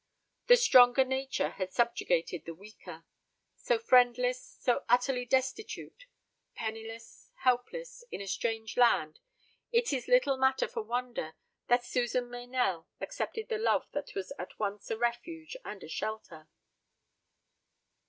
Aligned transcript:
The 0.47 0.57
stronger 0.57 1.05
nature 1.05 1.49
had 1.49 1.73
subjugated 1.73 2.45
the 2.45 2.55
weaker. 2.55 3.05
So 3.55 3.77
friendless, 3.77 4.57
so 4.59 4.83
utterly 4.89 5.25
destitute 5.27 6.05
penniless, 6.55 7.29
helpless, 7.43 8.03
in 8.09 8.19
a 8.19 8.25
strange 8.27 8.77
land, 8.77 9.19
it 9.71 9.93
is 9.93 10.07
little 10.07 10.37
matter 10.37 10.67
for 10.67 10.81
wonder 10.81 11.35
that 11.67 11.85
Susan 11.85 12.31
Meynell 12.31 12.87
accepted 12.99 13.47
the 13.49 13.59
love 13.59 13.85
that 13.91 14.15
was 14.15 14.33
at 14.39 14.57
once 14.57 14.89
a 14.89 14.97
refuge 14.97 15.55
and 15.63 15.83
a 15.83 15.87
shelter. 15.87 16.49